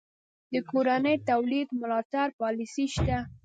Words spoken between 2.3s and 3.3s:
پالیسي شته؟